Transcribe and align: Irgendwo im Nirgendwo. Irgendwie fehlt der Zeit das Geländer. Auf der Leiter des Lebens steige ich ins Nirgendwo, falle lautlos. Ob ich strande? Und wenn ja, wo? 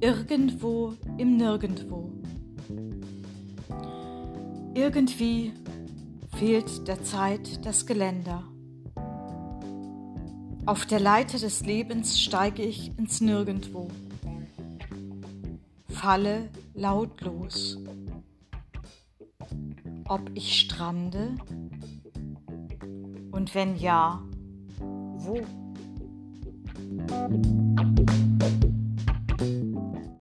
Irgendwo 0.00 0.94
im 1.18 1.36
Nirgendwo. 1.36 2.10
Irgendwie 4.74 5.52
fehlt 6.36 6.88
der 6.88 7.02
Zeit 7.02 7.66
das 7.66 7.84
Geländer. 7.84 8.44
Auf 10.64 10.86
der 10.86 11.00
Leiter 11.00 11.38
des 11.38 11.66
Lebens 11.66 12.18
steige 12.18 12.62
ich 12.62 12.96
ins 12.96 13.20
Nirgendwo, 13.20 13.88
falle 15.88 16.48
lautlos. 16.72 17.78
Ob 20.08 20.30
ich 20.34 20.60
strande? 20.60 21.36
Und 23.32 23.54
wenn 23.54 23.76
ja, 23.76 24.22
wo? 24.78 25.40